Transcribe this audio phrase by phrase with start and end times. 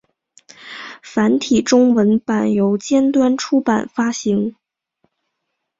[1.03, 4.55] 繁体中文版由尖端出版发行。